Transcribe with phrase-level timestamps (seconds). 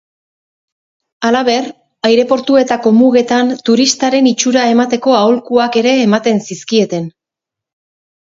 [1.27, 1.67] Halaber,
[2.09, 7.07] aireportuetako mugetan turistaren itxura emateko aholkuak ere ematen zizkieten.